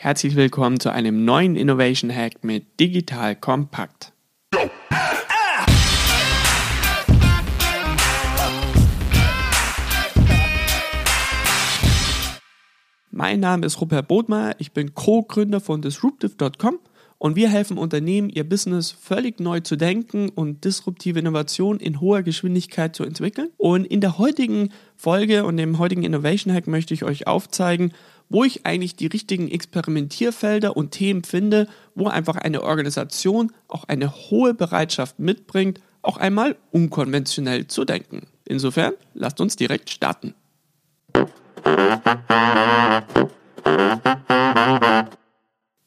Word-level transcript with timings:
Herzlich 0.00 0.36
willkommen 0.36 0.78
zu 0.78 0.92
einem 0.92 1.24
neuen 1.24 1.56
Innovation 1.56 2.14
Hack 2.14 2.44
mit 2.44 2.78
Digital 2.78 3.34
Kompakt. 3.34 4.12
Mein 13.10 13.40
Name 13.40 13.66
ist 13.66 13.80
Rupert 13.80 14.06
Bodmeier, 14.06 14.54
ich 14.58 14.70
bin 14.70 14.94
Co-Gründer 14.94 15.58
von 15.58 15.82
Disruptive.com 15.82 16.78
und 17.18 17.34
wir 17.34 17.48
helfen 17.48 17.76
Unternehmen, 17.76 18.30
ihr 18.30 18.48
Business 18.48 18.92
völlig 18.92 19.40
neu 19.40 19.58
zu 19.58 19.74
denken 19.74 20.28
und 20.28 20.64
disruptive 20.64 21.18
Innovation 21.18 21.80
in 21.80 22.00
hoher 22.00 22.22
Geschwindigkeit 22.22 22.94
zu 22.94 23.02
entwickeln. 23.02 23.48
Und 23.56 23.84
in 23.84 24.00
der 24.00 24.18
heutigen 24.18 24.70
Folge 24.94 25.44
und 25.44 25.56
dem 25.56 25.78
heutigen 25.78 26.04
Innovation 26.04 26.54
Hack 26.54 26.68
möchte 26.68 26.94
ich 26.94 27.02
euch 27.02 27.26
aufzeigen, 27.26 27.92
wo 28.28 28.44
ich 28.44 28.66
eigentlich 28.66 28.96
die 28.96 29.06
richtigen 29.06 29.50
Experimentierfelder 29.50 30.76
und 30.76 30.90
Themen 30.90 31.24
finde, 31.24 31.68
wo 31.94 32.08
einfach 32.08 32.36
eine 32.36 32.62
Organisation 32.62 33.52
auch 33.68 33.84
eine 33.84 34.12
hohe 34.12 34.54
Bereitschaft 34.54 35.18
mitbringt, 35.18 35.80
auch 36.02 36.16
einmal 36.16 36.56
unkonventionell 36.70 37.66
zu 37.66 37.84
denken. 37.84 38.26
Insofern, 38.44 38.94
lasst 39.14 39.40
uns 39.40 39.56
direkt 39.56 39.90
starten. 39.90 40.34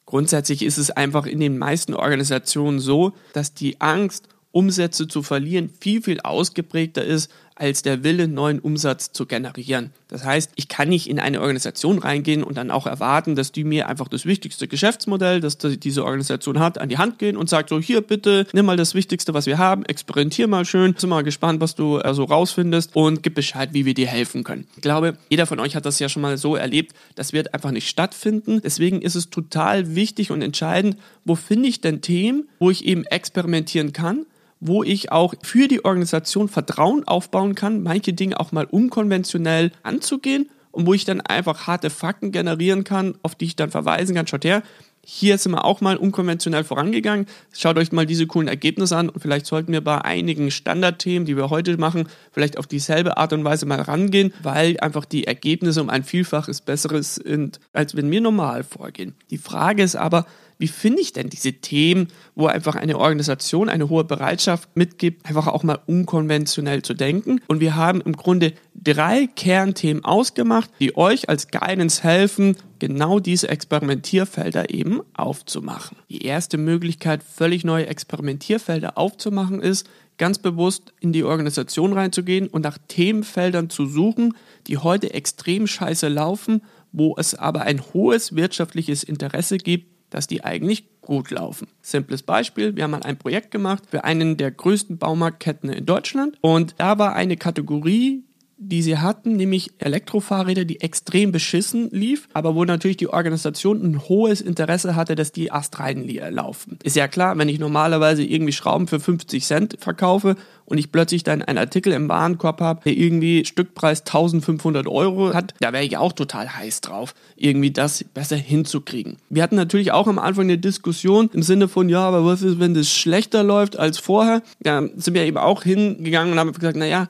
Grundsätzlich 0.05 0.63
ist 0.63 0.77
es 0.77 0.91
einfach 0.91 1.25
in 1.25 1.39
den 1.39 1.57
meisten 1.57 1.93
Organisationen 1.93 2.79
so, 2.79 3.13
dass 3.33 3.53
die 3.53 3.79
Angst, 3.79 4.27
Umsätze 4.51 5.07
zu 5.07 5.23
verlieren, 5.23 5.69
viel, 5.79 6.01
viel 6.01 6.19
ausgeprägter 6.19 7.05
ist 7.05 7.31
als 7.61 7.83
der 7.83 8.03
Wille, 8.03 8.27
neuen 8.27 8.59
Umsatz 8.59 9.11
zu 9.11 9.27
generieren. 9.27 9.91
Das 10.07 10.25
heißt, 10.25 10.51
ich 10.55 10.67
kann 10.67 10.89
nicht 10.89 11.07
in 11.07 11.19
eine 11.19 11.41
Organisation 11.41 11.99
reingehen 11.99 12.43
und 12.43 12.57
dann 12.57 12.71
auch 12.71 12.87
erwarten, 12.87 13.35
dass 13.35 13.51
die 13.51 13.63
mir 13.63 13.87
einfach 13.87 14.07
das 14.07 14.25
wichtigste 14.25 14.67
Geschäftsmodell, 14.67 15.41
das 15.41 15.59
diese 15.59 16.03
Organisation 16.03 16.59
hat, 16.59 16.79
an 16.79 16.89
die 16.89 16.97
Hand 16.97 17.19
gehen 17.19 17.37
und 17.37 17.49
sagt 17.49 17.69
so, 17.69 17.79
hier 17.79 18.01
bitte, 18.01 18.47
nimm 18.53 18.65
mal 18.65 18.77
das 18.77 18.95
Wichtigste, 18.95 19.35
was 19.35 19.45
wir 19.45 19.59
haben, 19.59 19.85
experimentier 19.85 20.47
mal 20.47 20.65
schön, 20.65 20.95
sind 20.97 21.11
mal 21.11 21.21
gespannt, 21.21 21.61
was 21.61 21.75
du 21.75 21.99
also 21.99 22.23
rausfindest 22.23 22.95
und 22.95 23.21
gib 23.21 23.35
Bescheid, 23.35 23.69
wie 23.73 23.85
wir 23.85 23.93
dir 23.93 24.07
helfen 24.07 24.43
können. 24.43 24.65
Ich 24.75 24.81
glaube, 24.81 25.13
jeder 25.29 25.45
von 25.45 25.59
euch 25.59 25.75
hat 25.75 25.85
das 25.85 25.99
ja 25.99 26.09
schon 26.09 26.23
mal 26.23 26.39
so 26.39 26.55
erlebt, 26.55 26.95
das 27.13 27.31
wird 27.31 27.53
einfach 27.53 27.71
nicht 27.71 27.87
stattfinden. 27.87 28.61
Deswegen 28.63 29.03
ist 29.03 29.13
es 29.13 29.29
total 29.29 29.93
wichtig 29.93 30.31
und 30.31 30.41
entscheidend, 30.41 30.97
wo 31.25 31.35
finde 31.35 31.69
ich 31.69 31.79
denn 31.79 32.01
Themen, 32.01 32.49
wo 32.57 32.71
ich 32.71 32.85
eben 32.85 33.05
experimentieren 33.05 33.93
kann, 33.93 34.25
wo 34.61 34.83
ich 34.83 35.11
auch 35.11 35.33
für 35.43 35.67
die 35.67 35.83
Organisation 35.83 36.47
Vertrauen 36.47 37.05
aufbauen 37.05 37.55
kann, 37.55 37.83
manche 37.83 38.13
Dinge 38.13 38.39
auch 38.39 38.53
mal 38.53 38.65
unkonventionell 38.65 39.71
anzugehen 39.83 40.49
und 40.71 40.85
wo 40.85 40.93
ich 40.93 41.03
dann 41.03 41.19
einfach 41.19 41.67
harte 41.67 41.89
Fakten 41.89 42.31
generieren 42.31 42.85
kann, 42.85 43.15
auf 43.23 43.35
die 43.35 43.45
ich 43.45 43.55
dann 43.55 43.71
verweisen 43.71 44.15
kann. 44.15 44.27
Schaut 44.27 44.45
her, 44.45 44.63
hier 45.03 45.39
sind 45.39 45.53
wir 45.53 45.65
auch 45.65 45.81
mal 45.81 45.97
unkonventionell 45.97 46.63
vorangegangen. 46.63 47.25
Schaut 47.53 47.77
euch 47.77 47.91
mal 47.91 48.05
diese 48.05 48.27
coolen 48.27 48.47
Ergebnisse 48.47 48.95
an 48.95 49.09
und 49.09 49.19
vielleicht 49.19 49.47
sollten 49.47 49.73
wir 49.73 49.81
bei 49.81 49.99
einigen 50.01 50.51
Standardthemen, 50.51 51.25
die 51.25 51.35
wir 51.35 51.49
heute 51.49 51.75
machen, 51.77 52.07
vielleicht 52.31 52.59
auf 52.59 52.67
dieselbe 52.67 53.17
Art 53.17 53.33
und 53.33 53.43
Weise 53.43 53.65
mal 53.65 53.81
rangehen, 53.81 54.31
weil 54.43 54.79
einfach 54.79 55.05
die 55.05 55.25
Ergebnisse 55.25 55.81
um 55.81 55.89
ein 55.89 56.03
Vielfaches 56.03 56.61
besseres 56.61 57.15
sind, 57.15 57.59
als 57.73 57.95
wenn 57.95 58.11
wir 58.11 58.21
normal 58.21 58.63
vorgehen. 58.63 59.15
Die 59.31 59.39
Frage 59.39 59.81
ist 59.81 59.95
aber, 59.95 60.27
wie 60.61 60.67
finde 60.67 61.01
ich 61.01 61.11
denn 61.11 61.29
diese 61.29 61.53
Themen, 61.53 62.07
wo 62.35 62.45
einfach 62.45 62.75
eine 62.75 62.99
Organisation 62.99 63.67
eine 63.67 63.89
hohe 63.89 64.03
Bereitschaft 64.03 64.69
mitgibt, 64.75 65.25
einfach 65.25 65.47
auch 65.47 65.63
mal 65.63 65.79
unkonventionell 65.87 66.83
zu 66.83 66.93
denken. 66.93 67.41
Und 67.47 67.59
wir 67.59 67.75
haben 67.75 67.99
im 68.01 68.13
Grunde 68.13 68.53
drei 68.75 69.27
Kernthemen 69.27 70.05
ausgemacht, 70.05 70.69
die 70.79 70.95
euch 70.95 71.29
als 71.29 71.47
Guidance 71.47 72.03
helfen, 72.03 72.55
genau 72.77 73.19
diese 73.19 73.49
Experimentierfelder 73.49 74.69
eben 74.69 75.01
aufzumachen. 75.13 75.97
Die 76.09 76.25
erste 76.25 76.59
Möglichkeit, 76.59 77.23
völlig 77.23 77.63
neue 77.63 77.87
Experimentierfelder 77.87 78.99
aufzumachen, 78.99 79.61
ist, 79.61 79.89
ganz 80.19 80.37
bewusst 80.37 80.93
in 80.99 81.13
die 81.13 81.23
Organisation 81.23 81.93
reinzugehen 81.93 82.47
und 82.47 82.63
nach 82.63 82.77
Themenfeldern 82.87 83.71
zu 83.71 83.87
suchen, 83.87 84.35
die 84.67 84.77
heute 84.77 85.15
extrem 85.15 85.65
scheiße 85.65 86.07
laufen, 86.09 86.61
wo 86.91 87.15
es 87.17 87.33
aber 87.33 87.61
ein 87.61 87.81
hohes 87.93 88.35
wirtschaftliches 88.35 89.03
Interesse 89.03 89.57
gibt, 89.57 89.87
dass 90.11 90.27
die 90.27 90.43
eigentlich 90.43 91.01
gut 91.01 91.31
laufen. 91.31 91.67
Simples 91.81 92.21
Beispiel, 92.21 92.75
wir 92.75 92.83
haben 92.83 92.91
mal 92.91 93.01
ein 93.01 93.17
Projekt 93.17 93.49
gemacht 93.49 93.85
für 93.89 94.03
einen 94.03 94.37
der 94.37 94.51
größten 94.51 94.99
Baumarktketten 94.99 95.71
in 95.71 95.87
Deutschland 95.87 96.37
und 96.41 96.75
da 96.77 96.99
war 96.99 97.15
eine 97.15 97.37
Kategorie, 97.37 98.23
die 98.63 98.83
sie 98.83 98.99
hatten, 98.99 99.35
nämlich 99.35 99.71
Elektrofahrräder, 99.79 100.65
die 100.65 100.81
extrem 100.81 101.31
beschissen 101.31 101.89
lief, 101.89 102.29
aber 102.33 102.53
wo 102.53 102.63
natürlich 102.63 102.97
die 102.97 103.07
Organisation 103.07 103.81
ein 103.81 104.07
hohes 104.07 104.39
Interesse 104.39 104.95
hatte, 104.95 105.15
dass 105.15 105.31
die 105.31 105.51
astrein 105.51 106.07
laufen. 106.29 106.77
Ist 106.83 106.95
ja 106.95 107.07
klar, 107.07 107.35
wenn 107.39 107.49
ich 107.49 107.57
normalerweise 107.57 108.23
irgendwie 108.23 108.53
Schrauben 108.53 108.87
für 108.87 108.99
50 108.99 109.43
Cent 109.43 109.77
verkaufe 109.79 110.35
und 110.65 110.77
ich 110.77 110.91
plötzlich 110.91 111.23
dann 111.23 111.41
einen 111.41 111.57
Artikel 111.57 111.91
im 111.91 112.07
Warenkorb 112.07 112.61
habe, 112.61 112.81
der 112.85 112.95
irgendwie 112.95 113.45
Stückpreis 113.45 114.01
1500 114.01 114.87
Euro 114.87 115.33
hat, 115.33 115.55
da 115.59 115.73
wäre 115.73 115.83
ich 115.83 115.97
auch 115.97 116.13
total 116.13 116.55
heiß 116.55 116.81
drauf, 116.81 117.15
irgendwie 117.35 117.71
das 117.71 118.03
besser 118.03 118.37
hinzukriegen. 118.37 119.17
Wir 119.29 119.41
hatten 119.41 119.55
natürlich 119.55 119.91
auch 119.91 120.07
am 120.07 120.19
Anfang 120.19 120.43
eine 120.43 120.59
Diskussion 120.59 121.31
im 121.33 121.41
Sinne 121.41 121.67
von, 121.67 121.89
ja, 121.89 122.01
aber 122.01 122.25
was 122.25 122.43
ist, 122.43 122.59
wenn 122.59 122.75
das 122.75 122.91
schlechter 122.91 123.41
läuft 123.41 123.79
als 123.79 123.97
vorher? 123.97 124.43
Da 124.59 124.83
sind 124.95 125.15
wir 125.15 125.25
eben 125.25 125.37
auch 125.37 125.63
hingegangen 125.63 126.33
und 126.33 126.39
haben 126.39 126.51
gesagt, 126.51 126.77
naja, 126.77 127.07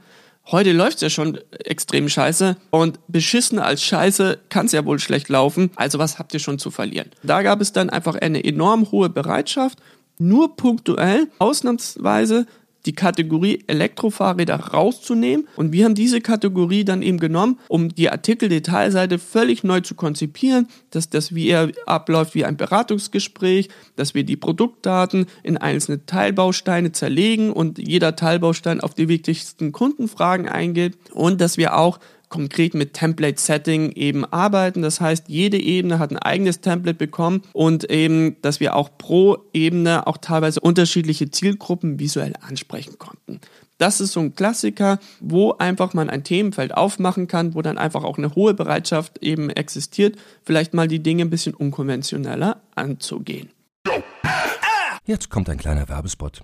Heute 0.47 0.72
läuft's 0.72 1.02
ja 1.02 1.09
schon 1.09 1.40
extrem 1.63 2.09
scheiße 2.09 2.57
und 2.72 3.00
beschissen 3.07 3.59
als 3.59 3.84
scheiße 3.84 4.40
kann's 4.50 4.72
ja 4.72 4.85
wohl 4.85 5.00
schlecht 5.00 5.29
laufen. 5.29 5.69
Also 5.75 6.00
was 6.00 6.18
habt 6.19 6.34
ihr 6.34 6.40
schon 6.40 6.59
zu 6.59 6.72
verlieren? 6.72 7.12
Da 7.24 7.44
gab 7.44 7.62
es 7.62 7.74
dann 7.74 7.90
einfach 7.90 8.16
eine 8.16 8.44
enorm 8.44 8.91
hohe 8.91 9.09
Bereitschaft, 9.09 9.80
nur 10.18 10.56
punktuell, 10.56 11.28
ausnahmsweise 11.40 12.47
die 12.86 12.94
Kategorie 12.94 13.64
Elektrofahrräder 13.68 14.56
rauszunehmen. 14.56 15.47
Und 15.56 15.72
wir 15.72 15.86
haben 15.86 15.96
diese 15.96 16.22
Kategorie 16.22 16.84
dann 16.84 17.02
eben 17.02 17.19
genommen, 17.19 17.59
um 17.68 17.90
die 17.90 18.09
Artikeldetailseite 18.09 19.19
völlig 19.19 19.64
neu 19.64 19.81
zu 19.81 19.96
konzipieren, 19.96 20.68
dass 20.90 21.09
das 21.09 21.36
wie 21.36 21.50
er 21.50 21.72
abläuft 21.86 22.36
wie 22.36 22.46
ein 22.46 22.58
Beratungsgespräch, 22.58 23.69
dass 23.96 24.14
wir 24.14 24.24
die 24.24 24.38
Produktdaten 24.38 25.28
in 25.44 25.58
einzelne 25.58 26.06
Teilbausteine 26.06 26.92
zerlegen 26.92 27.52
und 27.52 27.78
jeder 27.78 28.16
Teilbaustein 28.16 28.81
auf 28.81 28.94
die 28.94 29.08
wichtigsten 29.08 29.72
Kundenfragen 29.72 30.48
eingeht 30.48 30.98
und 31.13 31.42
dass 31.42 31.58
wir 31.58 31.78
auch 31.78 32.00
konkret 32.31 32.74
mit 32.74 32.94
Template 32.94 33.40
Setting 33.40 33.92
eben 33.92 34.25
arbeiten. 34.25 34.81
Das 34.81 35.00
heißt, 35.00 35.25
jede 35.28 35.59
Ebene 35.59 36.00
hat 36.00 36.09
ein 36.09 36.18
eigenes 36.18 36.62
Template 36.62 36.97
bekommen 36.97 37.44
und 37.53 37.92
eben, 37.92 38.42
dass 38.42 38.59
wir 38.59 38.75
auch 38.75 38.90
pro 38.97 39.38
Ebene 39.53 40.08
auch 40.08 40.18
teilweise 40.18 40.62
unterschiedliche 40.62 41.30
Zielgruppen 41.30 42.00
visuell 42.00 42.34
ansprechen 42.42 42.97
konnten. 42.97 43.40
Das 43.78 44.00
ist 44.00 44.14
so 44.14 44.19
ein 44.19 44.36
Klassiker, 44.36 45.00
wo 45.19 45.53
einfach 45.53 45.94
man 45.94 46.09
ein 46.09 46.24
Themenfeld 46.24 46.74
aufmachen 46.74 47.28
kann, 47.28 47.53
wo 47.53 47.62
dann 47.62 47.78
einfach 47.78 48.03
auch 48.03 48.18
eine 48.18 48.34
hohe 48.36 48.53
Bereitschaft 48.53 49.18
eben 49.24 49.50
existiert, 49.50 50.18
vielleicht 50.44 50.74
mal 50.74 50.88
die 50.88 51.03
Dinge 51.03 51.24
ein 51.24 51.30
bisschen 51.30 51.53
unkonventioneller 51.53 52.62
anzugehen. 52.75 53.50
Jetzt 55.06 55.30
kommt 55.30 55.50
ein 55.50 55.58
kleiner 55.58 55.90
Werbespot. 55.90 56.44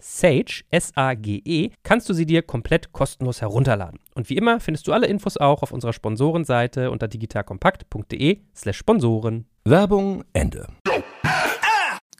Sage, 0.00 0.62
S-A-G-E, 0.70 1.70
kannst 1.82 2.08
du 2.08 2.14
sie 2.14 2.26
dir 2.26 2.42
komplett 2.42 2.92
kostenlos 2.92 3.40
herunterladen. 3.40 4.00
Und 4.14 4.28
wie 4.30 4.36
immer 4.36 4.60
findest 4.60 4.86
du 4.88 4.92
alle 4.92 5.06
Infos 5.06 5.36
auch 5.36 5.62
auf 5.62 5.72
unserer 5.72 5.92
Sponsorenseite 5.92 6.90
unter 6.90 7.08
digitalkompakt.de/slash 7.08 8.76
Sponsoren. 8.76 9.46
Werbung 9.64 10.24
Ende. 10.32 10.66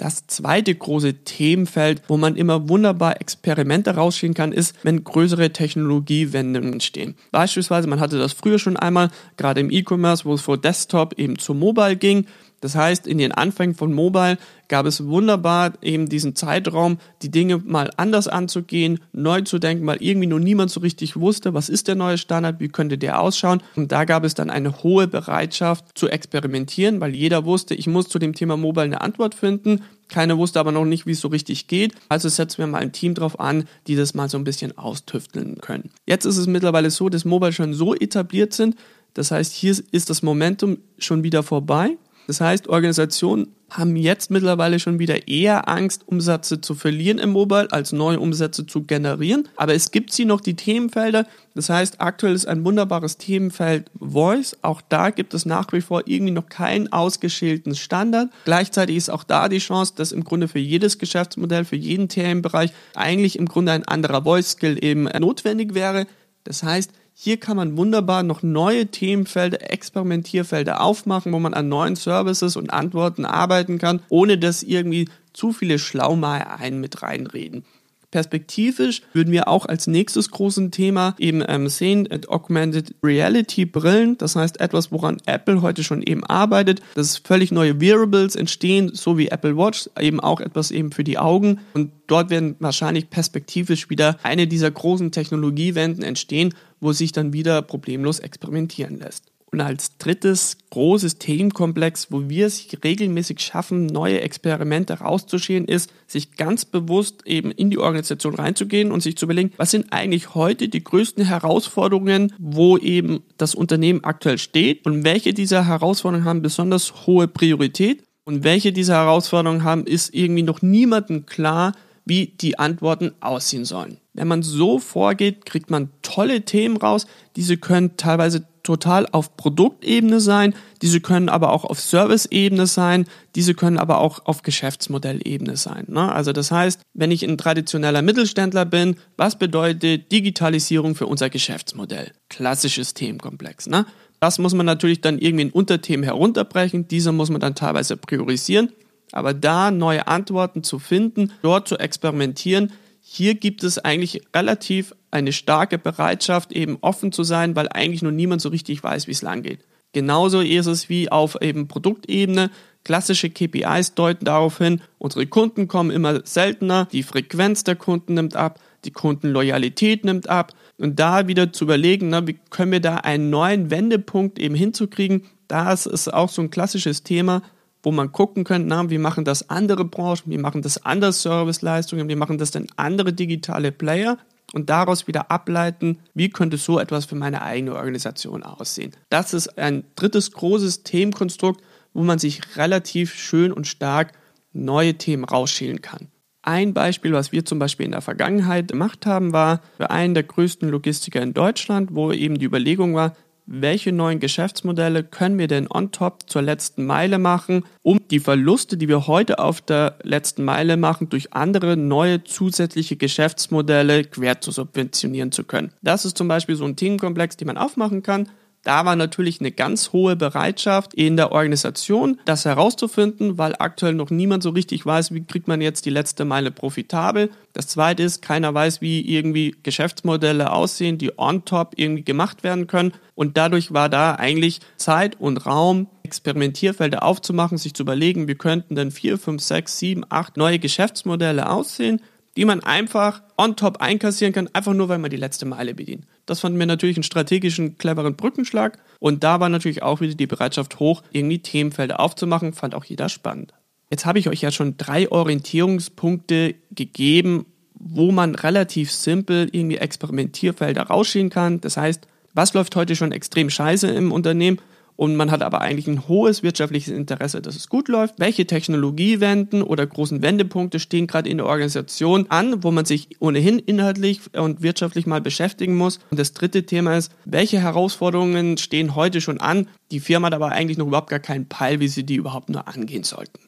Das 0.01 0.27
zweite 0.27 0.75
große 0.75 1.25
Themenfeld, 1.25 2.05
wo 2.09 2.17
man 2.17 2.35
immer 2.37 2.71
wunderbar 2.71 3.21
Experimente 3.21 3.97
rausziehen 3.97 4.33
kann, 4.33 4.51
ist, 4.51 4.75
wenn 4.83 5.05
größere 5.05 5.51
Technologiewendungen 5.51 6.73
entstehen. 6.73 7.17
Beispielsweise, 7.33 7.87
man 7.87 8.01
hatte 8.01 8.19
das 8.19 8.33
früher 8.33 8.59
schon 8.59 8.79
einmal, 8.79 9.11
gerade 9.37 9.61
im 9.61 9.71
E-Commerce, 9.71 10.25
wo 10.25 10.33
es 10.33 10.41
vor 10.41 10.57
Desktop 10.57 11.19
eben 11.19 11.39
zu 11.39 11.53
Mobile 11.53 11.97
ging. 11.97 12.25
Das 12.61 12.75
heißt, 12.75 13.07
in 13.07 13.19
den 13.19 13.33
Anfängen 13.33 13.75
von 13.75 13.93
Mobile 13.93 14.39
gab 14.69 14.87
es 14.87 15.05
wunderbar 15.07 15.73
eben 15.83 16.09
diesen 16.09 16.37
Zeitraum, 16.37 16.99
die 17.23 17.31
Dinge 17.31 17.59
mal 17.59 17.91
anders 17.97 18.29
anzugehen, 18.29 19.01
neu 19.13 19.41
zu 19.41 19.59
denken, 19.59 19.87
weil 19.87 20.03
irgendwie 20.03 20.27
nur 20.27 20.41
niemand 20.41 20.71
so 20.71 20.81
richtig 20.81 21.17
wusste, 21.17 21.55
was 21.55 21.69
ist 21.69 21.89
der 21.89 21.97
neue 21.97 22.19
Standard, 22.19 22.61
wie 22.61 22.69
könnte 22.69 22.99
der 22.99 23.21
ausschauen. 23.21 23.63
Und 23.77 23.91
da 23.93 24.05
gab 24.05 24.25
es 24.25 24.35
dann 24.35 24.51
eine 24.51 24.83
hohe 24.83 25.09
Bereitschaft 25.09 25.99
zu 25.99 26.09
experimentieren, 26.09 27.01
weil 27.01 27.15
jeder 27.15 27.45
wusste, 27.45 27.75
ich 27.75 27.87
muss 27.87 28.09
zu 28.09 28.19
dem 28.19 28.35
Thema 28.35 28.57
Mobile 28.57 28.85
eine 28.85 29.01
Antwort 29.01 29.35
finden. 29.35 29.83
Keiner 30.09 30.39
wusste 30.39 30.61
aber 30.61 30.73
noch 30.73 30.85
nicht, 30.85 31.07
wie 31.07 31.13
es 31.13 31.21
so 31.21 31.29
richtig 31.29 31.67
geht. 31.67 31.95
Also 32.09 32.29
setzen 32.29 32.59
wir 32.59 32.67
mal 32.67 32.79
ein 32.79 32.93
Team 32.93 33.15
drauf 33.15 33.41
an, 33.41 33.65
die 33.87 33.97
das 33.97 34.15
mal 34.15 34.29
so 34.29 34.39
ein 34.39 34.45
bisschen 34.45 34.77
austüfteln 34.77 35.59
können. 35.61 35.91
Jetzt 36.07 36.27
ist 36.27 36.37
es 36.37 36.47
mittlerweile 36.47 36.91
so, 36.91 37.09
dass 37.09 37.25
Mobile 37.25 37.53
schon 37.53 37.75
so 37.75 37.95
etabliert 37.95 38.53
sind. 38.53 38.77
Das 39.15 39.31
heißt, 39.31 39.53
hier 39.53 39.77
ist 39.91 40.11
das 40.11 40.23
Momentum 40.23 40.79
schon 40.99 41.23
wieder 41.23 41.43
vorbei. 41.43 41.97
Das 42.31 42.41
heißt, 42.41 42.69
Organisationen 42.69 43.49
haben 43.71 43.97
jetzt 43.97 44.31
mittlerweile 44.31 44.79
schon 44.79 45.01
wieder 45.01 45.27
eher 45.27 45.69
Angst, 45.69 46.07
Umsätze 46.07 46.61
zu 46.61 46.77
verlieren 46.77 47.19
im 47.19 47.31
Mobile, 47.31 47.67
als 47.73 47.91
neue 47.91 48.21
Umsätze 48.21 48.67
zu 48.67 48.85
generieren. 48.85 49.49
Aber 49.57 49.75
es 49.75 49.91
gibt 49.91 50.13
sie 50.13 50.25
noch, 50.25 50.41
die 50.41 50.55
Themenfelder. 50.55 51.27
Das 51.57 51.71
heißt, 51.71 52.01
aktuell 52.01 52.37
ist 52.37 52.47
ein 52.47 52.65
wunderbares 52.65 53.17
Themenfeld 53.17 53.91
Voice. 53.99 54.57
Auch 54.63 54.81
da 54.81 55.11
gibt 55.11 55.35
es 55.35 55.45
nach 55.45 55.73
wie 55.73 55.81
vor 55.81 56.03
irgendwie 56.07 56.31
noch 56.31 56.49
keinen 56.49 56.93
ausgeschälten 56.93 57.75
Standard. 57.75 58.31
Gleichzeitig 58.45 58.95
ist 58.95 59.11
auch 59.11 59.25
da 59.25 59.49
die 59.49 59.59
Chance, 59.59 59.95
dass 59.97 60.13
im 60.13 60.23
Grunde 60.23 60.47
für 60.47 60.61
jedes 60.61 60.99
Geschäftsmodell, 60.99 61.65
für 61.65 61.75
jeden 61.75 62.09
Themenbereich 62.09 62.71
eigentlich 62.95 63.37
im 63.41 63.47
Grunde 63.47 63.73
ein 63.73 63.89
anderer 63.89 64.23
Voice-Skill 64.23 64.85
eben 64.85 65.09
notwendig 65.19 65.75
wäre. 65.75 66.07
Das 66.45 66.63
heißt, 66.63 66.93
hier 67.23 67.37
kann 67.37 67.59
man 67.59 67.77
wunderbar 67.77 68.23
noch 68.23 68.43
neue 68.43 68.87
Themenfelder, 68.87 69.71
Experimentierfelder 69.71 70.81
aufmachen, 70.81 71.35
wo 71.35 71.39
man 71.39 71.53
an 71.53 71.69
neuen 71.69 71.95
Services 71.95 72.57
und 72.57 72.73
Antworten 72.73 73.27
arbeiten 73.27 73.77
kann, 73.77 74.01
ohne 74.09 74.39
dass 74.39 74.63
irgendwie 74.63 75.07
zu 75.35 75.53
viele 75.53 75.79
Schlaumeiereien 75.79 76.81
mit 76.81 77.03
reinreden. 77.03 77.67
Perspektivisch 78.11 79.03
würden 79.13 79.33
wir 79.33 79.47
auch 79.47 79.67
als 79.67 79.87
nächstes 79.87 80.31
großen 80.31 80.73
Thema 80.73 81.15
eben 81.19 81.45
ähm, 81.47 81.69
sehen, 81.69 82.09
Augmented 82.29 82.95
Reality 83.05 83.65
Brillen. 83.65 84.19
Das 84.19 84.35
heißt 84.35 84.61
etwas, 84.61 84.91
woran 84.91 85.19
Apple 85.27 85.63
heute 85.63 85.85
schon 85.85 86.03
eben 86.03 86.25
arbeitet, 86.25 86.81
dass 86.95 87.19
völlig 87.19 87.53
neue 87.53 87.81
Wearables 87.81 88.35
entstehen, 88.35 88.91
so 88.95 89.17
wie 89.17 89.29
Apple 89.29 89.57
Watch, 89.57 89.89
eben 89.99 90.19
auch 90.19 90.41
etwas 90.41 90.73
eben 90.73 90.91
für 90.91 91.05
die 91.05 91.19
Augen. 91.19 91.61
Und 91.73 91.93
dort 92.09 92.31
werden 92.31 92.57
wahrscheinlich 92.59 93.11
perspektivisch 93.11 93.91
wieder 93.91 94.17
eine 94.25 94.49
dieser 94.49 94.71
großen 94.71 95.13
Technologiewenden 95.13 96.03
entstehen, 96.03 96.55
wo 96.81 96.93
sich 96.93 97.13
dann 97.13 97.33
wieder 97.33 97.63
problemlos 97.63 98.19
experimentieren 98.19 98.99
lässt. 98.99 99.30
Und 99.53 99.61
als 99.61 99.99
drittes 99.99 100.59
großes 100.71 101.19
Themenkomplex, 101.19 102.13
wo 102.13 102.29
wir 102.29 102.47
es 102.47 102.69
regelmäßig 102.85 103.41
schaffen, 103.41 103.87
neue 103.87 104.21
Experimente 104.21 104.95
rauszuschälen, 105.01 105.65
ist, 105.65 105.93
sich 106.07 106.37
ganz 106.37 106.65
bewusst 106.65 107.27
eben 107.27 107.51
in 107.51 107.69
die 107.69 107.79
Organisation 107.79 108.37
reinzugehen 108.37 108.93
und 108.93 109.03
sich 109.03 109.17
zu 109.17 109.27
überlegen, 109.27 109.53
was 109.57 109.73
sind 109.73 109.93
eigentlich 109.93 110.37
heute 110.37 110.69
die 110.69 110.85
größten 110.85 111.25
Herausforderungen, 111.25 112.33
wo 112.39 112.79
eben 112.79 113.25
das 113.39 113.57
Unternehmen 113.57 114.05
aktuell 114.05 114.39
steht 114.39 114.87
und 114.87 115.03
welche 115.03 115.35
dieser 115.35 115.67
Herausforderungen 115.67 116.29
haben 116.29 116.43
besonders 116.43 117.07
hohe 117.07 117.27
Priorität 117.27 118.05
und 118.25 118.45
welche 118.45 118.73
dieser 118.73 118.95
Herausforderungen 118.95 119.65
haben, 119.65 119.85
ist 119.85 120.15
irgendwie 120.15 120.45
noch 120.45 120.63
niemandem 120.63 121.27
klar, 121.27 121.73
wie 122.05 122.27
die 122.27 122.59
Antworten 122.59 123.13
aussehen 123.21 123.65
sollen. 123.65 123.99
Wenn 124.15 124.29
man 124.29 124.43
so 124.43 124.79
vorgeht, 124.79 125.47
kriegt 125.47 125.71
man 125.71 125.91
tolle 126.03 126.43
Themen 126.43 126.77
raus. 126.77 127.07
Diese 127.37 127.57
können 127.57 127.97
teilweise 127.97 128.47
total 128.71 129.09
auf 129.11 129.37
Produktebene 129.37 130.21
sein, 130.21 130.55
diese 130.81 131.01
können 131.01 131.29
aber 131.29 131.51
auch 131.51 131.65
auf 131.65 131.81
Serviceebene 131.81 132.69
sein, 132.69 133.07
diese 133.35 133.55
können 133.55 133.79
aber 133.79 133.99
auch 133.99 134.27
auf 134.27 134.43
Geschäftsmodellebene 134.43 135.57
sein. 135.57 135.87
Ne? 135.89 136.13
Also 136.13 136.33
das 136.33 136.53
heißt, 136.53 136.81
wenn 136.95 137.11
ich 137.11 137.25
ein 137.25 137.37
traditioneller 137.37 138.01
Mittelständler 138.01 138.65
bin, 138.65 138.95
was 139.17 139.37
bedeutet 139.37 140.13
Digitalisierung 140.13 140.95
für 140.95 141.07
unser 141.07 141.31
Geschäftsmodell? 141.31 142.13
Klassisches 142.29 142.95
Themenkomplex. 142.95 143.67
Ne? 143.67 143.87
Das 144.21 144.39
muss 144.39 144.55
man 144.55 144.67
natürlich 144.67 145.01
dann 145.01 145.19
irgendwie 145.19 145.47
in 145.47 145.51
Unterthemen 145.51 146.05
herunterbrechen, 146.05 146.87
diese 146.87 147.11
muss 147.11 147.31
man 147.31 147.41
dann 147.41 147.57
teilweise 147.57 147.97
priorisieren, 147.97 148.71
aber 149.11 149.35
da 149.35 149.73
neue 149.73 150.07
Antworten 150.07 150.63
zu 150.63 150.79
finden, 150.79 151.33
dort 151.43 151.67
zu 151.67 151.77
experimentieren, 151.77 152.71
hier 153.01 153.35
gibt 153.35 153.65
es 153.65 153.79
eigentlich 153.79 154.23
relativ 154.33 154.95
eine 155.11 155.33
starke 155.33 155.79
Bereitschaft, 155.79 156.53
eben 156.53 156.79
offen 156.81 157.13
zu 157.13 157.25
sein, 157.25 157.57
weil 157.57 157.69
eigentlich 157.69 158.03
nur 158.03 158.13
niemand 158.13 158.41
so 158.41 158.49
richtig 158.49 158.83
weiß, 158.83 159.07
wie 159.07 159.13
es 159.13 159.23
lang 159.23 159.43
geht. 159.43 159.61
Genauso 159.93 160.41
ist 160.41 160.67
es 160.67 160.89
wie 160.89 161.11
auf 161.11 161.41
eben 161.41 161.67
Produktebene. 161.67 162.51
Klassische 162.85 163.29
KPIs 163.29 163.95
deuten 163.95 164.25
darauf 164.25 164.59
hin, 164.59 164.81
unsere 164.99 165.27
Kunden 165.27 165.69
kommen 165.69 165.91
immer 165.91 166.25
seltener, 166.25 166.87
die 166.93 167.03
Frequenz 167.03 167.63
der 167.63 167.77
Kunden 167.77 168.15
nimmt 168.15 168.37
ab, 168.37 168.59
die 168.85 168.91
Kundenloyalität 168.91 170.05
nimmt 170.05 170.31
ab. 170.31 170.53
Und 170.79 170.99
da 170.99 171.29
wieder 171.29 171.53
zu 171.53 171.65
überlegen, 171.65 172.09
na, 172.09 172.27
wie 172.27 172.39
können 172.49 172.73
wir 172.73 172.81
da 172.81 172.97
einen 172.97 173.29
neuen 173.29 173.71
Wendepunkt 173.71 174.39
eben 174.39 174.55
hinzukriegen, 174.55 175.27
das 175.47 175.85
ist 175.85 176.13
auch 176.13 176.31
so 176.31 176.41
ein 176.41 176.51
klassisches 176.51 177.03
Thema, 177.03 177.43
wo 177.83 177.93
man 177.93 178.13
gucken 178.13 178.45
könnte, 178.45 178.69
na, 178.69 178.89
wie 178.89 178.99
machen 178.99 179.27
das 179.27 179.51
andere 179.51 179.85
Branchen, 179.85 180.31
wie 180.31 180.39
machen 180.39 180.63
das 180.63 180.85
andere 180.85 181.13
Serviceleistungen, 181.13 182.09
wie 182.09 182.17
machen 182.17 182.39
das 182.39 182.51
denn 182.51 182.69
andere 182.77 183.13
digitale 183.13 183.73
Player 183.73 184.17
und 184.53 184.71
daraus 184.71 185.07
wieder 185.07 185.31
ableiten, 185.31 185.99
wie 186.15 186.31
könnte 186.31 186.57
so 186.57 186.79
etwas 186.79 187.05
für 187.05 187.15
meine 187.15 187.43
eigene 187.43 187.75
Organisation 187.75 188.43
aussehen. 188.43 188.93
Das 189.09 189.35
ist 189.35 189.59
ein 189.59 189.85
drittes 189.97 190.33
großes 190.33 190.83
Themenkonstrukt, 190.83 191.63
wo 191.93 192.03
man 192.03 192.19
sich 192.19 192.57
relativ 192.57 193.15
schön 193.15 193.53
und 193.53 193.67
stark 193.67 194.13
neue 194.53 194.95
Themen 194.95 195.25
rausschälen 195.25 195.81
kann. 195.83 196.09
Ein 196.43 196.73
Beispiel, 196.73 197.13
was 197.13 197.33
wir 197.33 197.45
zum 197.45 197.59
Beispiel 197.59 197.85
in 197.85 197.93
der 197.93 198.01
Vergangenheit 198.01 198.69
gemacht 198.69 199.05
haben, 199.05 199.33
war 199.33 199.61
für 199.77 199.91
einen 199.91 200.15
der 200.15 200.23
größten 200.23 200.71
Logistiker 200.71 201.21
in 201.21 201.35
Deutschland, 201.35 201.91
wo 201.93 202.13
eben 202.13 202.39
die 202.39 202.47
Überlegung 202.47 202.95
war, 202.95 203.15
welche 203.53 203.91
neuen 203.91 204.21
Geschäftsmodelle 204.21 205.03
können 205.03 205.37
wir 205.37 205.49
denn 205.49 205.67
on 205.69 205.91
top 205.91 206.31
zur 206.31 206.41
letzten 206.41 206.87
Meile 206.87 207.19
machen, 207.19 207.65
um 207.83 207.99
die 208.11 208.21
Verluste, 208.21 208.77
die 208.77 208.89
wir 208.89 209.09
heute 209.09 209.41
auf 209.41 209.61
der 209.61 209.99
letzten 210.05 210.45
Meile 210.45 210.77
machen, 210.77 211.09
durch 211.09 211.33
andere 211.33 211.77
neue 211.77 212.23
zusätzliche 212.23 212.97
Geschäftsmodelle 212.97 214.05
quer 214.05 214.41
zu 214.41 214.53
subventionieren 214.53 215.33
zu 215.33 215.43
können. 215.43 215.73
Das 215.83 216.05
ist 216.05 216.17
zum 216.17 216.29
Beispiel 216.29 216.55
so 216.55 216.65
ein 216.65 216.77
Themenkomplex, 216.77 217.37
den 217.37 217.49
man 217.49 217.59
aufmachen 217.59 218.05
kann. 218.05 218.29
Da 218.63 218.85
war 218.85 218.95
natürlich 218.95 219.41
eine 219.41 219.53
ganz 219.53 219.93
hohe 219.93 220.17
Bereitschaft 220.17 220.93
in 220.93 221.17
der 221.17 221.33
Organisation, 221.33 222.21
das 222.27 222.45
herauszufinden, 222.45 223.39
weil 223.39 223.55
aktuell 223.59 223.95
noch 223.95 224.11
niemand 224.11 224.43
so 224.43 224.51
richtig 224.51 224.85
weiß, 224.85 225.15
wie 225.15 225.25
kriegt 225.25 225.49
man 225.49 225.63
jetzt 225.63 225.87
die 225.87 225.91
letzte 225.91 226.27
Meile 226.27 226.51
profitabel. 226.51 227.31
Das 227.55 227.69
zweite 227.69 228.03
ist, 228.03 228.21
keiner 228.21 228.53
weiß, 228.53 228.83
wie 228.83 229.01
irgendwie 229.01 229.57
Geschäftsmodelle 229.63 230.53
aussehen, 230.53 230.99
die 230.99 231.19
on 231.19 231.47
top 231.47 231.73
irgendwie 231.77 232.05
gemacht 232.05 232.43
werden 232.43 232.67
können. 232.67 232.93
Und 233.15 233.39
dadurch 233.39 233.73
war 233.73 233.89
da 233.89 234.17
eigentlich 234.17 234.61
Zeit 234.77 235.19
und 235.19 235.47
Raum, 235.47 235.89
Experimentierfelder 236.03 237.03
aufzumachen, 237.03 237.57
sich 237.57 237.73
zu 237.73 237.85
überlegen, 237.85 238.29
wie 238.29 238.35
könnten 238.35 238.75
denn 238.75 238.91
vier, 238.91 239.17
fünf, 239.17 239.43
sechs, 239.43 239.79
sieben, 239.79 240.05
acht 240.11 240.37
neue 240.37 240.59
Geschäftsmodelle 240.59 241.49
aussehen, 241.49 242.03
die 242.37 242.45
man 242.45 242.63
einfach 242.63 243.23
on 243.39 243.57
top 243.57 243.79
einkassieren 243.79 244.33
kann, 244.35 244.51
einfach 244.53 244.75
nur, 244.75 244.89
weil 244.89 244.99
man 244.99 245.11
die 245.11 245.17
letzte 245.17 245.47
Meile 245.47 245.75
bedient. 245.75 246.05
Das 246.31 246.39
fanden 246.39 246.61
wir 246.61 246.67
natürlich 246.67 246.97
einen 246.97 247.03
strategischen, 247.03 247.77
cleveren 247.77 248.15
Brückenschlag. 248.15 248.79
Und 249.01 249.25
da 249.25 249.41
war 249.41 249.49
natürlich 249.49 249.83
auch 249.83 250.01
wieder 250.01 250.15
die 250.15 250.29
Bereitschaft 250.29 250.79
hoch, 250.79 251.03
irgendwie 251.11 251.41
Themenfelder 251.41 251.99
aufzumachen, 251.99 252.53
fand 252.53 252.77
auch 252.77 252.85
jeder 252.85 253.09
spannend. 253.09 253.53
Jetzt 253.91 254.07
habe 254.07 254.21
ich 254.21 254.29
euch 254.29 254.41
ja 254.41 254.53
schon 254.53 254.77
drei 254.77 255.11
Orientierungspunkte 255.11 256.55
gegeben, 256.71 257.47
wo 257.75 258.13
man 258.13 258.37
relativ 258.37 258.93
simpel 258.93 259.49
irgendwie 259.51 259.79
Experimentierfelder 259.79 260.83
rausschieben 260.83 261.31
kann. 261.31 261.61
Das 261.63 261.77
heißt, 261.77 262.07
was 262.33 262.55
läuft 262.55 262.77
heute 262.77 262.95
schon 262.95 263.11
extrem 263.11 263.51
scheiße 263.51 263.89
im 263.89 264.13
Unternehmen 264.13 264.61
und 264.97 265.17
man 265.17 265.31
hat 265.31 265.43
aber 265.43 265.61
eigentlich 265.61 265.87
ein 265.87 266.09
hohes 266.09 266.43
wirtschaftliches 266.43 266.93
Interesse, 266.93 267.41
dass 267.41 267.57
es 267.57 267.69
gut 267.69 267.89
läuft. 267.89 268.19
Welche 268.19 268.47
Technologiewenden 268.47 269.63
oder 269.63 269.87
großen 269.87 270.23
Wendepunkte 270.23 270.79
stehen 270.79 271.07
gerade 271.07 271.29
in 271.29 271.39
der 271.39 271.47
Organisation 271.47 272.27
an, 272.29 272.63
wo 272.63 272.71
man 272.71 272.85
sich 272.85 273.09
ohnehin 273.19 273.59
inhaltlich 273.59 274.21
und 274.35 274.63
wirtschaftlich 274.63 275.07
mal 275.07 275.21
beschäftigen 275.21 275.77
muss? 275.77 276.01
Und 276.11 276.19
das 276.19 276.33
dritte 276.33 276.67
Thema 276.67 276.97
ist, 276.97 277.13
welche 277.25 277.61
Herausforderungen 277.61 278.59
stehen 278.59 278.95
heute 278.95 279.21
schon 279.21 279.41
an? 279.41 279.69
Die 279.91 280.01
Firma 280.01 280.27
hat 280.27 280.35
aber 280.35 280.53
eigentlich 280.53 280.79
noch 280.79 280.87
überhaupt 280.87 281.11
gar 281.11 281.19
keinen 281.19 281.47
Peil, 281.47 281.81
wie 281.81 281.89
sie 281.89 282.05
die 282.05 282.17
überhaupt 282.17 282.49
nur 282.49 282.69
angehen 282.69 283.05
sollten. 283.05 283.41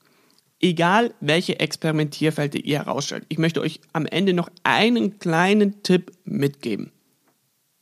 Egal, 0.61 1.13
welche 1.21 1.59
Experimentierfelder 1.59 2.61
ihr 2.61 2.79
herausstellt. 2.79 3.25
Ich 3.29 3.39
möchte 3.39 3.61
euch 3.61 3.81
am 3.93 4.07
Ende 4.07 4.33
noch 4.33 4.49
einen 4.63 5.19
kleinen 5.19 5.83
Tipp 5.83 6.13
mitgeben. 6.25 6.93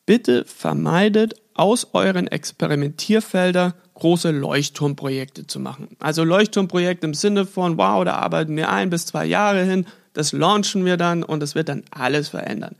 Bitte 0.07 0.45
vermeidet 0.47 1.35
aus 1.55 1.89
euren 1.93 2.27
Experimentierfeldern 2.27 3.75
große 3.95 4.31
Leuchtturmprojekte 4.31 5.47
zu 5.47 5.61
machen. 5.61 5.97
Also 5.99 6.25
Leuchtturmprojekte 6.25 7.07
im 7.07 7.15
Sinne 7.15 7.47
von, 7.47 7.77
wow, 7.77 8.05
da 8.05 8.15
arbeiten 8.15 8.57
wir 8.57 8.71
ein 8.71 8.91
bis 8.91 9.07
zwei 9.07 9.27
Jahre 9.27 9.65
hin, 9.65 9.87
das 10.13 10.33
launchen 10.33 10.85
wir 10.85 10.97
dann 10.97 11.23
und 11.23 11.41
das 11.41 11.55
wird 11.55 11.69
dann 11.69 11.85
alles 11.91 12.29
verändern. 12.29 12.77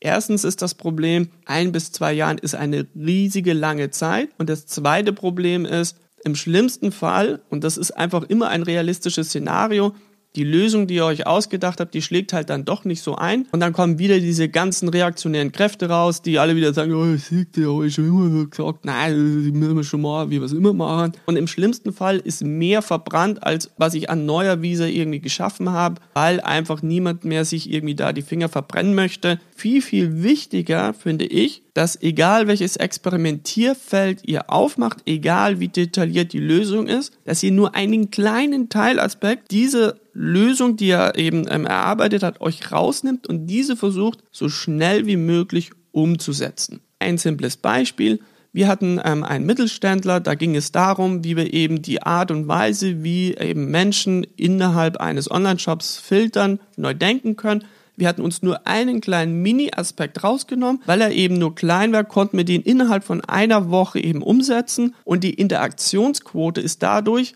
Erstens 0.00 0.44
ist 0.44 0.62
das 0.62 0.74
Problem, 0.74 1.30
ein 1.46 1.72
bis 1.72 1.92
zwei 1.92 2.12
Jahren 2.12 2.38
ist 2.38 2.54
eine 2.54 2.86
riesige 2.94 3.54
lange 3.54 3.90
Zeit. 3.90 4.28
Und 4.38 4.50
das 4.50 4.66
zweite 4.66 5.12
Problem 5.12 5.64
ist, 5.64 5.96
im 6.24 6.34
schlimmsten 6.34 6.92
Fall, 6.92 7.40
und 7.50 7.64
das 7.64 7.76
ist 7.76 7.92
einfach 7.92 8.24
immer 8.24 8.48
ein 8.48 8.62
realistisches 8.62 9.28
Szenario, 9.28 9.94
die 10.36 10.44
Lösung, 10.44 10.86
die 10.86 10.96
ihr 10.96 11.04
euch 11.04 11.26
ausgedacht 11.26 11.80
habt, 11.80 11.94
die 11.94 12.02
schlägt 12.02 12.32
halt 12.32 12.50
dann 12.50 12.64
doch 12.64 12.84
nicht 12.84 13.02
so 13.02 13.16
ein. 13.16 13.46
Und 13.52 13.60
dann 13.60 13.72
kommen 13.72 13.98
wieder 13.98 14.20
diese 14.20 14.48
ganzen 14.48 14.88
reaktionären 14.88 15.50
Kräfte 15.50 15.88
raus, 15.88 16.22
die 16.22 16.38
alle 16.38 16.54
wieder 16.54 16.72
sagen, 16.74 16.94
oh, 16.94 17.14
ich 17.14 17.24
sieg 17.24 17.52
dir, 17.52 17.82
ich 17.82 17.94
schon 17.94 18.06
immer 18.06 18.46
gesagt, 18.46 18.84
nein, 18.84 19.12
das 19.12 19.52
müssen 19.52 19.76
wir 19.76 19.84
schon 19.84 20.02
mal, 20.02 20.30
wie 20.30 20.38
wir 20.38 20.44
es 20.44 20.52
immer 20.52 20.72
machen. 20.72 21.12
Und 21.24 21.36
im 21.36 21.46
schlimmsten 21.46 21.92
Fall 21.92 22.18
ist 22.18 22.44
mehr 22.44 22.82
verbrannt, 22.82 23.42
als 23.42 23.70
was 23.78 23.94
ich 23.94 24.10
an 24.10 24.26
neuer 24.26 24.62
Wiese 24.62 24.88
irgendwie 24.88 25.20
geschaffen 25.20 25.70
habe, 25.70 26.00
weil 26.14 26.40
einfach 26.40 26.82
niemand 26.82 27.24
mehr 27.24 27.44
sich 27.44 27.72
irgendwie 27.72 27.94
da 27.94 28.12
die 28.12 28.22
Finger 28.22 28.48
verbrennen 28.48 28.94
möchte. 28.94 29.40
Viel, 29.54 29.80
viel 29.80 30.22
wichtiger 30.22 30.92
finde 30.92 31.24
ich, 31.24 31.62
dass 31.72 32.00
egal 32.02 32.46
welches 32.46 32.76
Experimentierfeld 32.76 34.22
ihr 34.26 34.50
aufmacht, 34.50 34.98
egal 35.06 35.60
wie 35.60 35.68
detailliert 35.68 36.32
die 36.32 36.40
Lösung 36.40 36.86
ist, 36.86 37.12
dass 37.24 37.42
ihr 37.42 37.52
nur 37.52 37.74
einen 37.74 38.10
kleinen 38.10 38.68
Teilaspekt 38.68 39.50
diese 39.50 40.00
Lösung, 40.16 40.76
die 40.76 40.88
er 40.88 41.16
eben 41.16 41.46
ähm, 41.50 41.66
erarbeitet 41.66 42.22
hat, 42.22 42.40
euch 42.40 42.72
rausnimmt 42.72 43.26
und 43.26 43.46
diese 43.46 43.76
versucht, 43.76 44.20
so 44.32 44.48
schnell 44.48 45.06
wie 45.06 45.16
möglich 45.16 45.72
umzusetzen. 45.92 46.80
Ein 46.98 47.18
simples 47.18 47.58
Beispiel. 47.58 48.20
Wir 48.52 48.68
hatten 48.68 48.98
ähm, 49.04 49.22
einen 49.22 49.44
Mittelständler, 49.44 50.20
da 50.20 50.34
ging 50.34 50.56
es 50.56 50.72
darum, 50.72 51.22
wie 51.22 51.36
wir 51.36 51.52
eben 51.52 51.82
die 51.82 52.02
Art 52.02 52.30
und 52.30 52.48
Weise, 52.48 53.04
wie 53.04 53.36
eben 53.36 53.70
Menschen 53.70 54.26
innerhalb 54.36 54.96
eines 54.96 55.30
Online-Shops 55.30 55.98
filtern, 55.98 56.60
neu 56.76 56.94
denken 56.94 57.36
können. 57.36 57.64
Wir 57.96 58.08
hatten 58.08 58.22
uns 58.22 58.42
nur 58.42 58.66
einen 58.66 59.02
kleinen 59.02 59.42
Mini-Aspekt 59.42 60.24
rausgenommen, 60.24 60.82
weil 60.86 61.02
er 61.02 61.12
eben 61.12 61.38
nur 61.38 61.54
klein 61.54 61.92
war, 61.92 62.04
konnten 62.04 62.38
wir 62.38 62.44
den 62.44 62.62
innerhalb 62.62 63.04
von 63.04 63.22
einer 63.22 63.70
Woche 63.70 64.00
eben 64.00 64.22
umsetzen 64.22 64.94
und 65.04 65.24
die 65.24 65.34
Interaktionsquote 65.34 66.62
ist 66.62 66.82
dadurch 66.82 67.34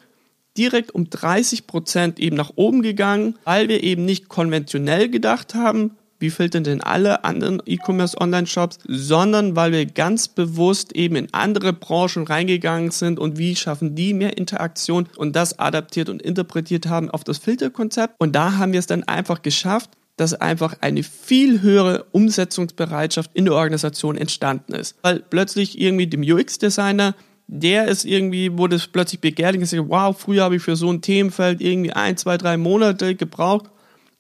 direkt 0.57 0.95
um 0.95 1.09
30 1.09 1.67
Prozent 1.67 2.19
eben 2.19 2.37
nach 2.37 2.53
oben 2.57 2.83
gegangen, 2.83 3.39
weil 3.45 3.69
wir 3.69 3.83
eben 3.83 4.05
nicht 4.05 4.29
konventionell 4.29 5.09
gedacht 5.09 5.55
haben, 5.55 5.97
wie 6.21 6.31
filtern 6.31 6.65
denn 6.65 6.83
alle 6.83 7.25
anderen 7.25 7.63
E-Commerce 7.65 8.21
Online-Shops, 8.21 8.79
sondern 8.87 9.57
weil 9.57 9.73
wir 9.73 9.87
ganz 9.87 10.29
bewusst 10.29 10.95
eben 10.95 11.17
in 11.17 11.29
andere 11.33 11.73
Branchen 11.73 12.25
reingegangen 12.27 12.91
sind 12.91 13.19
und 13.19 13.39
wie 13.39 13.57
schaffen 13.57 13.95
die 13.95 14.13
mehr 14.13 14.37
Interaktion 14.37 15.09
und 15.17 15.35
das 15.35 15.59
adaptiert 15.59 16.09
und 16.09 16.23
interpretiert 16.23 16.87
haben 16.87 17.11
auf 17.11 17.25
das 17.25 17.39
Filterkonzept. 17.39 18.15
Und 18.19 18.37
da 18.37 18.59
haben 18.59 18.73
wir 18.73 18.79
es 18.79 18.87
dann 18.87 19.03
einfach 19.05 19.43
geschafft, 19.43 19.91
dass 20.17 20.35
einfach 20.35 20.77
eine 20.83 21.03
viel 21.03 21.63
höhere 21.63 22.05
Umsetzungsbereitschaft 22.13 23.31
in 23.33 23.47
der 23.47 23.55
Organisation 23.55 24.19
entstanden 24.19 24.75
ist. 24.75 24.97
Weil 25.01 25.21
plötzlich 25.21 25.81
irgendwie 25.81 26.07
dem 26.07 26.21
UX-Designer 26.21 27.15
der 27.53 27.89
ist 27.89 28.05
irgendwie, 28.05 28.57
wurde 28.57 28.77
es 28.77 28.87
plötzlich 28.87 29.21
begehrlich 29.21 29.59
und 29.59 29.69
gesagt, 29.69 29.89
wow, 29.89 30.17
früher 30.17 30.45
habe 30.45 30.57
ich 30.57 30.63
für 30.63 30.77
so 30.77 30.89
ein 30.89 31.03
Themenfeld 31.03 31.61
irgendwie 31.61 31.93
ein, 31.93 32.17
zwei, 32.17 32.39
drei 32.39 32.57
Monate 32.57 33.17
gebraucht, 33.17 33.71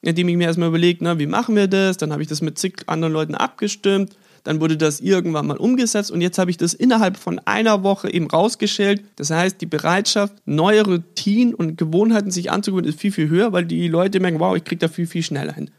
indem 0.02 0.28
ich 0.28 0.37
mir 0.37 0.49
erstmal 0.49 0.68
überlegt, 0.68 1.00
na, 1.00 1.16
wie 1.20 1.26
machen 1.26 1.54
wir 1.54 1.68
das? 1.68 1.96
Dann 1.96 2.10
habe 2.10 2.22
ich 2.22 2.28
das 2.28 2.42
mit 2.42 2.58
zig 2.58 2.82
anderen 2.87 3.12
Leuten 3.12 3.37
abgestimmt. 3.37 4.16
Dann 4.42 4.60
wurde 4.60 4.76
das 4.76 4.99
irgendwann 4.99 5.46
mal 5.46 5.58
umgesetzt 5.58 6.10
und 6.10 6.22
jetzt 6.22 6.38
habe 6.38 6.50
ich 6.50 6.56
das 6.56 6.75
innerhalb 6.75 7.16
von 7.16 7.38
einer 7.44 7.84
Woche 7.84 8.12
eben 8.12 8.26
rausgeschält. 8.28 9.04
Das 9.14 9.30
heißt, 9.30 9.60
die 9.60 9.66
Bereitschaft, 9.66 10.34
neue 10.44 10.84
Routinen 10.84 11.54
und 11.54 11.76
Gewohnheiten 11.76 12.32
sich 12.32 12.50
anzugewöhnen, 12.50 12.90
ist 12.90 13.00
viel, 13.00 13.12
viel 13.12 13.28
höher, 13.28 13.52
weil 13.52 13.64
die 13.64 13.87
Leute 13.87 14.18
merken, 14.18 14.40
wow, 14.40 14.56
ich 14.56 14.64
kriege 14.64 14.80
da 14.80 14.88
viel, 14.88 15.06
viel 15.06 15.22
schneller 15.22 15.52
hin. 15.52 15.70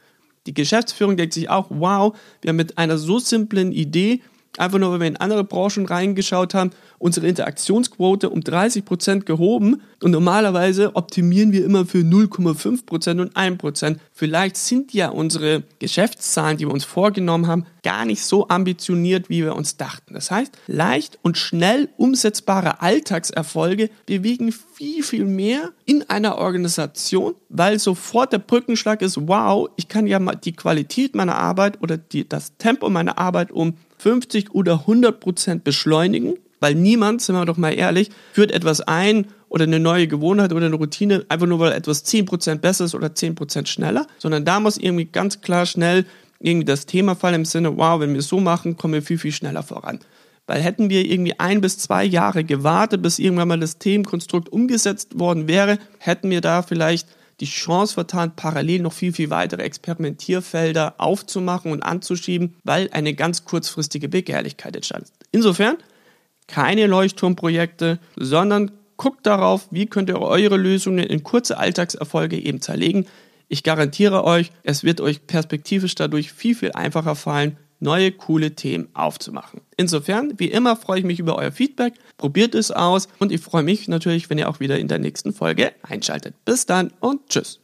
Die 0.47 0.53
Geschäftsführung 0.53 1.17
denkt 1.17 1.33
sich 1.33 1.49
auch, 1.49 1.67
wow, 1.69 2.15
wir 2.41 2.49
haben 2.49 2.55
mit 2.55 2.77
einer 2.77 2.97
so 2.97 3.19
simplen 3.19 3.73
Idee 3.73 4.21
einfach 4.57 4.79
nur, 4.79 4.91
weil 4.91 4.99
wir 4.99 5.07
in 5.07 5.17
andere 5.17 5.43
Branchen 5.43 5.85
reingeschaut 5.85 6.53
haben, 6.53 6.71
unsere 6.99 7.27
Interaktionsquote 7.27 8.29
um 8.29 8.41
30 8.41 8.85
Prozent 8.85 9.25
gehoben 9.25 9.81
und 10.03 10.11
normalerweise 10.11 10.95
optimieren 10.95 11.51
wir 11.51 11.65
immer 11.65 11.85
für 11.85 11.99
0,5 11.99 12.85
Prozent 12.85 13.19
und 13.19 13.35
1%. 13.35 13.97
Vielleicht 14.11 14.57
sind 14.57 14.93
ja 14.93 15.09
unsere 15.09 15.63
Geschäftszahlen, 15.79 16.57
die 16.57 16.67
wir 16.67 16.73
uns 16.73 16.83
vorgenommen 16.83 17.47
haben, 17.47 17.65
gar 17.83 18.05
nicht 18.05 18.23
so 18.23 18.47
ambitioniert, 18.49 19.29
wie 19.29 19.43
wir 19.43 19.55
uns 19.55 19.77
dachten. 19.77 20.13
Das 20.13 20.29
heißt, 20.29 20.55
leicht 20.67 21.17
und 21.23 21.37
schnell 21.37 21.89
umsetzbare 21.97 22.81
Alltagserfolge 22.81 23.89
bewegen 24.05 24.51
viel, 24.51 25.01
viel 25.03 25.25
mehr 25.25 25.71
in 25.85 26.07
einer 26.09 26.37
Organisation, 26.37 27.35
weil 27.49 27.79
sofort 27.79 28.33
der 28.33 28.39
Brückenschlag 28.39 29.01
ist, 29.01 29.27
wow, 29.27 29.69
ich 29.75 29.87
kann 29.87 30.05
ja 30.05 30.19
mal 30.19 30.35
die 30.35 30.53
Qualität 30.53 31.15
meiner 31.15 31.35
Arbeit 31.35 31.81
oder 31.81 31.97
die, 31.97 32.27
das 32.27 32.57
Tempo 32.57 32.89
meiner 32.89 33.17
Arbeit 33.17 33.51
um 33.51 33.75
50 34.01 34.55
oder 34.55 34.79
100 34.81 35.19
Prozent 35.19 35.63
beschleunigen, 35.63 36.35
weil 36.59 36.75
niemand, 36.75 37.21
sind 37.21 37.35
wir 37.35 37.45
doch 37.45 37.57
mal 37.57 37.71
ehrlich, 37.71 38.09
führt 38.33 38.51
etwas 38.51 38.81
ein 38.81 39.27
oder 39.47 39.65
eine 39.65 39.79
neue 39.79 40.07
Gewohnheit 40.07 40.53
oder 40.53 40.65
eine 40.65 40.75
Routine 40.75 41.25
einfach 41.29 41.45
nur, 41.45 41.59
weil 41.59 41.73
etwas 41.73 42.03
10 42.03 42.25
Prozent 42.25 42.61
besser 42.61 42.85
ist 42.85 42.95
oder 42.95 43.13
10 43.13 43.35
Prozent 43.35 43.69
schneller, 43.69 44.07
sondern 44.17 44.43
da 44.43 44.59
muss 44.59 44.77
irgendwie 44.77 45.05
ganz 45.05 45.41
klar 45.41 45.65
schnell 45.65 46.05
irgendwie 46.39 46.65
das 46.65 46.87
Thema 46.87 47.15
fallen 47.15 47.35
im 47.35 47.45
Sinne, 47.45 47.77
wow, 47.77 47.99
wenn 47.99 48.13
wir 48.13 48.19
es 48.19 48.27
so 48.27 48.39
machen, 48.39 48.75
kommen 48.75 48.95
wir 48.95 49.03
viel, 49.03 49.19
viel 49.19 49.31
schneller 49.31 49.61
voran. 49.61 49.99
Weil 50.47 50.61
hätten 50.61 50.89
wir 50.89 51.05
irgendwie 51.05 51.39
ein 51.39 51.61
bis 51.61 51.77
zwei 51.77 52.03
Jahre 52.03 52.43
gewartet, 52.43 53.03
bis 53.03 53.19
irgendwann 53.19 53.47
mal 53.49 53.59
das 53.59 53.77
Themenkonstrukt 53.77 54.49
umgesetzt 54.49 55.19
worden 55.19 55.47
wäre, 55.47 55.77
hätten 55.99 56.29
wir 56.31 56.41
da 56.41 56.63
vielleicht 56.63 57.07
die 57.41 57.45
Chance 57.45 57.95
vertan, 57.95 58.35
parallel 58.35 58.81
noch 58.81 58.93
viel, 58.93 59.11
viel 59.11 59.29
weitere 59.29 59.63
Experimentierfelder 59.63 60.95
aufzumachen 60.99 61.71
und 61.71 61.83
anzuschieben, 61.83 62.55
weil 62.63 62.89
eine 62.93 63.13
ganz 63.13 63.45
kurzfristige 63.45 64.07
Begehrlichkeit 64.07 64.75
entstand. 64.75 65.07
Insofern 65.31 65.77
keine 66.47 66.87
Leuchtturmprojekte, 66.87 67.99
sondern 68.15 68.71
guckt 68.97 69.25
darauf, 69.25 69.67
wie 69.71 69.87
könnt 69.87 70.09
ihr 70.09 70.21
eure 70.21 70.57
Lösungen 70.57 71.05
in 71.05 71.23
kurze 71.23 71.57
Alltagserfolge 71.57 72.37
eben 72.37 72.61
zerlegen. 72.61 73.07
Ich 73.47 73.63
garantiere 73.63 74.23
euch, 74.23 74.51
es 74.63 74.83
wird 74.83 75.01
euch 75.01 75.25
perspektivisch 75.25 75.95
dadurch 75.95 76.31
viel, 76.31 76.55
viel 76.55 76.73
einfacher 76.73 77.15
fallen, 77.15 77.57
neue 77.81 78.11
coole 78.11 78.55
Themen 78.55 78.87
aufzumachen. 78.93 79.61
Insofern, 79.75 80.39
wie 80.39 80.47
immer, 80.47 80.77
freue 80.77 80.99
ich 80.99 81.05
mich 81.05 81.19
über 81.19 81.35
euer 81.35 81.51
Feedback. 81.51 81.95
Probiert 82.17 82.55
es 82.55 82.71
aus 82.71 83.09
und 83.19 83.31
ich 83.31 83.41
freue 83.41 83.63
mich 83.63 83.87
natürlich, 83.87 84.29
wenn 84.29 84.37
ihr 84.37 84.47
auch 84.47 84.59
wieder 84.59 84.79
in 84.79 84.87
der 84.87 84.99
nächsten 84.99 85.33
Folge 85.33 85.73
einschaltet. 85.83 86.35
Bis 86.45 86.65
dann 86.65 86.93
und 86.99 87.27
tschüss. 87.27 87.59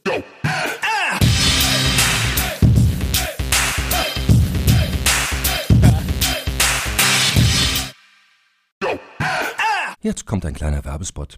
Jetzt 10.02 10.26
kommt 10.26 10.46
ein 10.46 10.54
kleiner 10.54 10.86
Werbespot. 10.86 11.38